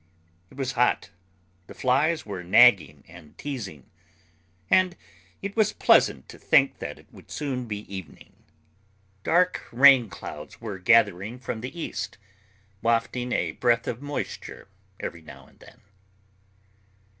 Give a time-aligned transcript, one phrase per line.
[0.49, 1.11] It was hot,
[1.67, 3.87] the flies were nagging and teasing,
[4.67, 4.95] and
[5.43, 8.33] it was pleasant to think that it would soon be evening.
[9.23, 12.17] Dark rain clouds were gathering from the east,
[12.81, 14.67] wafting a breath of moisture
[14.99, 15.81] every now and then.